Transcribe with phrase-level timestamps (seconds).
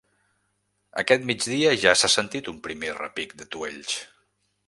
[1.01, 3.95] Aquest migdia ja s’ha sentit un primer repic d’atuells.